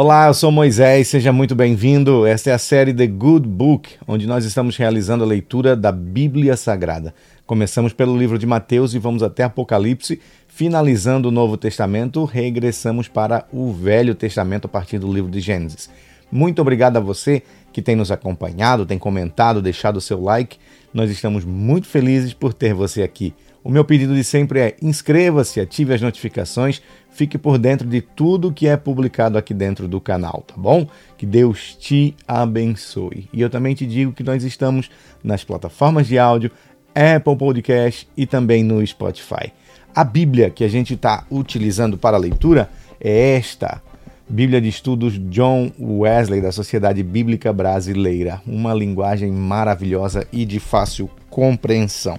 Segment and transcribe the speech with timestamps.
[0.00, 2.24] Olá, eu sou Moisés, seja muito bem-vindo.
[2.24, 6.56] Esta é a série The Good Book, onde nós estamos realizando a leitura da Bíblia
[6.56, 7.12] Sagrada.
[7.44, 13.44] Começamos pelo livro de Mateus e vamos até Apocalipse, finalizando o Novo Testamento, regressamos para
[13.52, 15.90] o Velho Testamento a partir do livro de Gênesis.
[16.30, 17.42] Muito obrigado a você
[17.72, 20.58] que tem nos acompanhado, tem comentado, deixado o seu like.
[20.94, 23.34] Nós estamos muito felizes por ter você aqui.
[23.62, 26.80] O meu pedido de sempre é inscreva-se, ative as notificações,
[27.10, 30.86] fique por dentro de tudo que é publicado aqui dentro do canal, tá bom?
[31.16, 33.28] Que Deus te abençoe.
[33.32, 34.90] E eu também te digo que nós estamos
[35.22, 36.50] nas plataformas de áudio,
[36.94, 39.52] Apple Podcast e também no Spotify.
[39.94, 42.70] A Bíblia que a gente está utilizando para a leitura
[43.00, 43.82] é esta.
[44.28, 48.42] Bíblia de Estudos John Wesley, da Sociedade Bíblica Brasileira.
[48.46, 52.18] Uma linguagem maravilhosa e de fácil compreensão.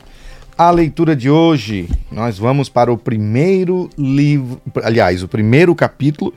[0.60, 6.34] A leitura de hoje, nós vamos para o primeiro livro, aliás, o primeiro capítulo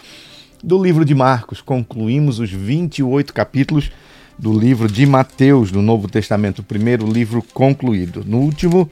[0.62, 1.60] do livro de Marcos.
[1.60, 3.90] Concluímos os 28 capítulos
[4.38, 8.22] do livro de Mateus, do Novo Testamento, o primeiro livro concluído.
[8.24, 8.88] No último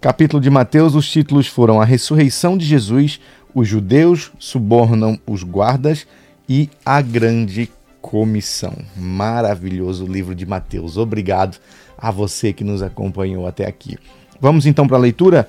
[0.00, 3.18] capítulo de Mateus, os títulos foram A Ressurreição de Jesus,
[3.52, 6.06] Os Judeus Subornam os Guardas
[6.48, 7.68] e A Grande
[8.00, 8.74] Comissão.
[8.96, 10.96] Maravilhoso livro de Mateus.
[10.96, 11.58] Obrigado
[11.98, 13.98] a você que nos acompanhou até aqui.
[14.40, 15.48] Vamos então para a leitura.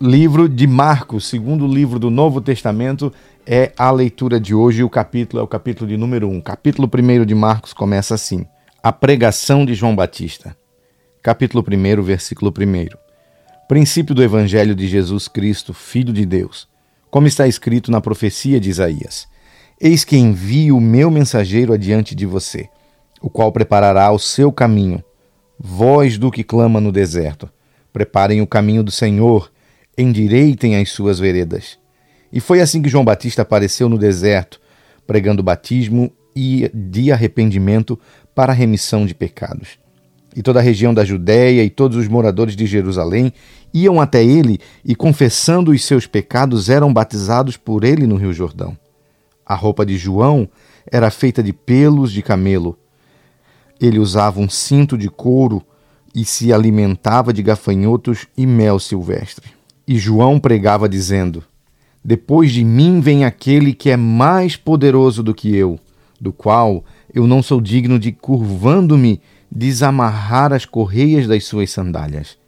[0.00, 3.12] Livro de Marcos, segundo livro do Novo Testamento,
[3.46, 4.82] é a leitura de hoje.
[4.82, 6.40] O capítulo é o capítulo de número 1.
[6.40, 8.46] Capítulo 1 de Marcos começa assim:
[8.82, 10.56] A pregação de João Batista.
[11.22, 12.96] Capítulo 1, versículo 1.
[13.68, 16.66] Princípio do Evangelho de Jesus Cristo, Filho de Deus.
[17.10, 19.28] Como está escrito na profecia de Isaías:
[19.78, 22.66] Eis que envio o meu mensageiro adiante de você,
[23.20, 25.04] o qual preparará o seu caminho.
[25.60, 27.48] Voz do que clama no deserto
[27.92, 29.50] Preparem o caminho do Senhor,
[29.96, 31.78] endireitem as suas veredas.
[32.32, 34.60] E foi assim que João Batista apareceu no deserto,
[35.06, 37.98] pregando batismo e de arrependimento
[38.34, 39.78] para a remissão de pecados.
[40.34, 43.32] E toda a região da Judéia e todos os moradores de Jerusalém
[43.74, 48.76] iam até ele e, confessando os seus pecados, eram batizados por ele no Rio Jordão.
[49.44, 50.48] A roupa de João
[50.90, 52.78] era feita de pelos de camelo.
[53.78, 55.62] Ele usava um cinto de couro
[56.14, 59.50] e se alimentava de gafanhotos e mel silvestre.
[59.86, 61.42] E João pregava dizendo:
[62.04, 65.78] Depois de mim vem aquele que é mais poderoso do que eu,
[66.20, 69.20] do qual eu não sou digno de, curvando-me,
[69.50, 72.38] desamarrar as correias das suas sandálias.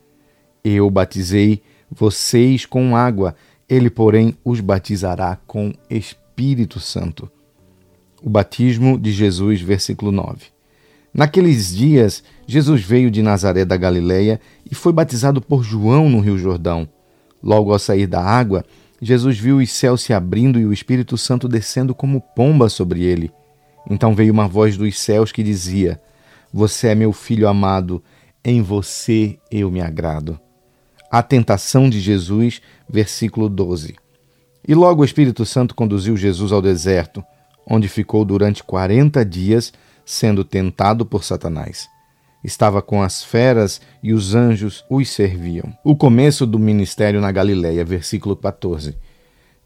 [0.63, 3.37] Eu batizei vocês com água,
[3.69, 7.31] ele, porém, os batizará com Espírito Santo.
[8.23, 10.54] O batismo de Jesus, versículo 9.
[11.15, 16.37] Naqueles dias, Jesus veio de Nazaré da Galileia e foi batizado por João no Rio
[16.37, 16.89] Jordão.
[17.41, 18.65] Logo ao sair da água,
[19.01, 23.31] Jesus viu os céus se abrindo e o Espírito Santo descendo como pomba sobre ele.
[23.89, 26.01] Então veio uma voz dos céus que dizia:
[26.53, 28.03] Você é meu filho amado,
[28.45, 30.41] em você eu me agrado.
[31.09, 33.95] A tentação de Jesus, versículo 12.
[34.67, 37.23] E logo o Espírito Santo conduziu Jesus ao deserto,
[37.65, 39.73] onde ficou durante quarenta dias
[40.05, 41.89] sendo tentado por Satanás.
[42.45, 45.73] Estava com as feras e os anjos os serviam.
[45.83, 48.95] O começo do ministério na Galiléia, versículo 14.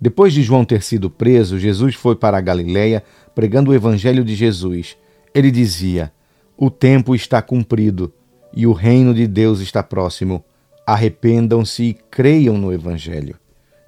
[0.00, 3.02] Depois de João ter sido preso, Jesus foi para a Galiléia
[3.34, 4.96] pregando o evangelho de Jesus.
[5.34, 6.12] Ele dizia:
[6.56, 8.12] O tempo está cumprido
[8.54, 10.44] e o reino de Deus está próximo.
[10.86, 13.36] Arrependam-se e creiam no evangelho.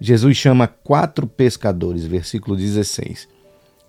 [0.01, 3.29] Jesus chama quatro pescadores, versículo 16.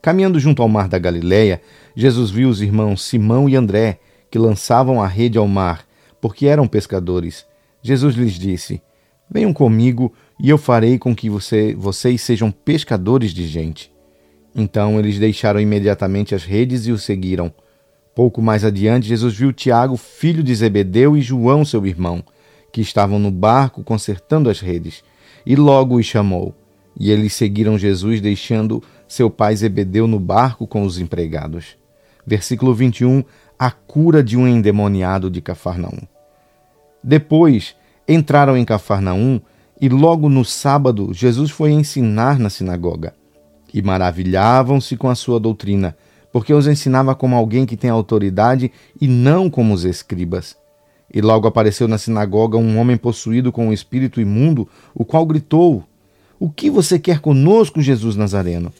[0.02, 1.62] Caminhando junto ao mar da Galileia,
[1.96, 4.00] Jesus viu os irmãos Simão e André,
[4.32, 5.86] que lançavam a rede ao mar,
[6.20, 7.46] porque eram pescadores.
[7.84, 8.82] Jesus lhes disse:
[9.30, 13.92] Venham comigo e eu farei com que você, vocês sejam pescadores de gente.
[14.56, 17.54] Então eles deixaram imediatamente as redes e o seguiram.
[18.16, 22.24] Pouco mais adiante, Jesus viu Tiago, filho de Zebedeu, e João, seu irmão,
[22.72, 25.04] que estavam no barco consertando as redes,
[25.46, 26.54] e logo os chamou.
[27.00, 31.76] E eles seguiram Jesus, deixando seu pai Zebedeu no barco com os empregados.
[32.26, 33.26] Versículo 21,
[33.60, 36.00] a cura de um endemoniado de Cafarnaum.
[37.04, 37.76] Depois
[38.08, 39.42] entraram em Cafarnaum
[39.82, 43.14] e logo no sábado Jesus foi ensinar na sinagoga.
[43.74, 45.98] E maravilhavam-se com a sua doutrina,
[46.32, 50.56] porque os ensinava como alguém que tem autoridade e não como os escribas.
[51.14, 55.84] E logo apareceu na sinagoga um homem possuído com um espírito imundo, o qual gritou:
[56.40, 58.72] O que você quer conosco, Jesus Nazareno?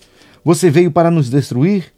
[0.44, 1.94] Você veio para nos destruir?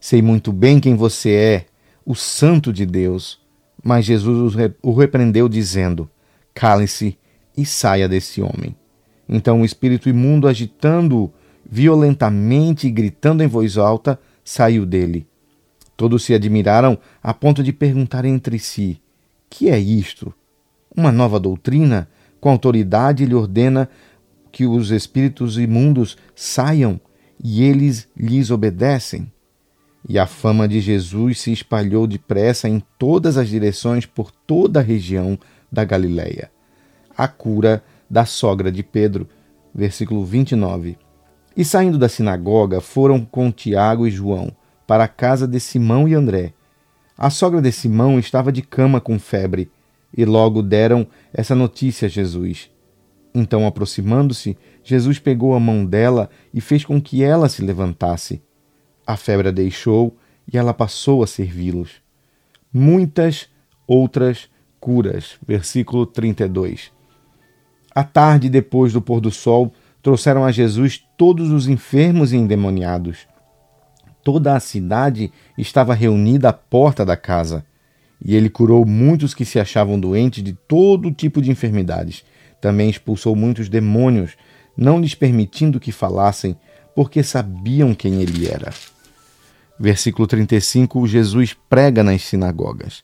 [0.00, 1.66] Sei muito bem quem você é,
[2.06, 3.40] o Santo de Deus.
[3.82, 6.08] Mas Jesus o repreendeu, dizendo:
[6.54, 7.18] Cale-se
[7.56, 8.76] e saia desse homem.
[9.28, 11.32] Então o espírito imundo, agitando-o
[11.68, 15.26] violentamente e gritando em voz alta, saiu dele.
[15.96, 19.00] Todos se admiraram a ponto de perguntar entre si:
[19.48, 20.32] Que é isto?
[20.94, 22.08] Uma nova doutrina?
[22.40, 23.88] Com autoridade ele ordena
[24.52, 27.00] que os espíritos imundos saiam
[27.42, 29.30] e eles lhes obedecem.
[30.08, 34.82] E a fama de Jesus se espalhou depressa em todas as direções por toda a
[34.82, 35.38] região
[35.70, 36.50] da Galileia.
[37.16, 39.28] A cura da sogra de Pedro,
[39.74, 40.98] versículo 29.
[41.56, 44.52] E saindo da sinagoga, foram com Tiago e João
[44.86, 46.52] para a casa de Simão e André.
[47.16, 49.70] A sogra de Simão estava de cama com febre,
[50.16, 52.70] e logo deram essa notícia a Jesus.
[53.34, 58.42] Então, aproximando-se, Jesus pegou a mão dela e fez com que ela se levantasse.
[59.06, 60.16] A febre a deixou
[60.52, 62.02] e ela passou a servi-los.
[62.72, 63.48] Muitas
[63.86, 64.48] outras
[64.80, 65.36] curas.
[65.46, 66.90] Versículo 32.
[67.94, 69.72] À tarde, depois do pôr do sol,
[70.02, 73.26] trouxeram a Jesus todos os enfermos e endemoniados.
[74.22, 77.64] Toda a cidade estava reunida à porta da casa.
[78.22, 82.24] E ele curou muitos que se achavam doentes de todo tipo de enfermidades.
[82.60, 84.36] Também expulsou muitos demônios,
[84.76, 86.56] não lhes permitindo que falassem,
[86.94, 88.72] porque sabiam quem ele era.
[89.78, 93.02] Versículo 35: Jesus prega nas sinagogas.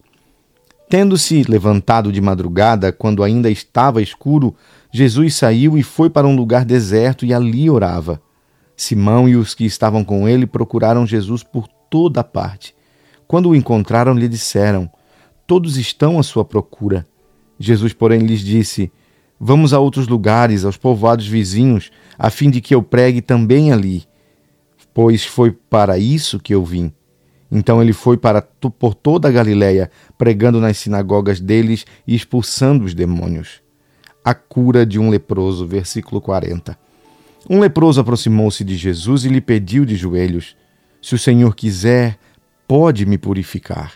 [0.88, 4.54] Tendo-se levantado de madrugada, quando ainda estava escuro,
[4.92, 8.20] Jesus saiu e foi para um lugar deserto e ali orava.
[8.76, 12.74] Simão e os que estavam com ele procuraram Jesus por toda parte.
[13.26, 14.88] Quando o encontraram, lhe disseram:
[15.46, 17.06] Todos estão à sua procura.
[17.58, 18.92] Jesus, porém, lhes disse:
[19.38, 24.04] Vamos a outros lugares, aos povoados vizinhos, a fim de que eu pregue também ali,
[24.94, 26.92] pois foi para isso que eu vim.
[27.50, 32.94] Então ele foi para por toda a Galiléia, pregando nas sinagogas deles e expulsando os
[32.94, 33.60] demônios.
[34.24, 36.76] A cura de um leproso, versículo 40.
[37.48, 40.56] Um leproso aproximou-se de Jesus e lhe pediu de joelhos:
[41.00, 42.18] Se o Senhor quiser,
[42.66, 43.92] pode me purificar.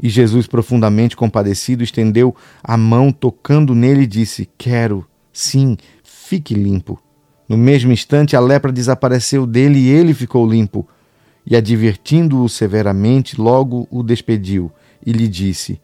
[0.00, 7.00] E Jesus, profundamente compadecido, estendeu a mão, tocando nele, e disse: Quero, sim, fique limpo.
[7.48, 10.86] No mesmo instante, a lepra desapareceu dele e ele ficou limpo.
[11.44, 14.70] E, advertindo-o severamente, logo o despediu
[15.04, 15.80] e lhe disse: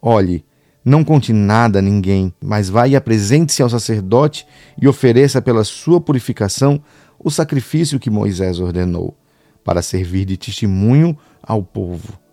[0.00, 0.44] Olhe,
[0.84, 4.46] não conte nada a ninguém, mas vá e apresente-se ao sacerdote
[4.80, 6.80] e ofereça pela sua purificação
[7.18, 9.16] o sacrifício que Moisés ordenou,
[9.64, 12.25] para servir de testemunho ao povo.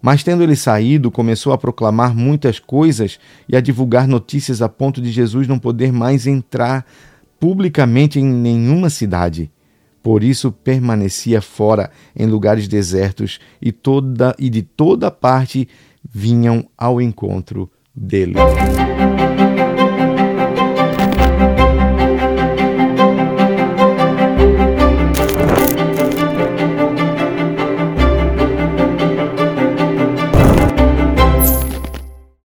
[0.00, 5.00] Mas tendo ele saído, começou a proclamar muitas coisas e a divulgar notícias a ponto
[5.00, 6.86] de Jesus não poder mais entrar
[7.40, 9.50] publicamente em nenhuma cidade.
[10.02, 15.68] Por isso permanecia fora em lugares desertos e toda e de toda parte
[16.08, 18.34] vinham ao encontro dele.